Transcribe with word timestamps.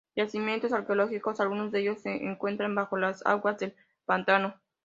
Yacimientos 0.15 0.73
arqueológicos, 0.73 1.39
algunos 1.41 1.71
de 1.71 1.81
ellos 1.81 2.01
se 2.01 2.25
encuentran 2.25 2.73
bajo 2.73 2.97
las 2.97 3.23
aguas 3.23 3.59
del 3.59 3.75
pantano. 4.03 4.55